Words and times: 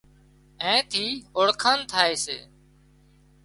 اين 0.63 0.79
ٿي 0.91 1.05
اوۯکاڻ 1.37 1.77
ٿائي 1.91 2.13
سي 2.25 2.37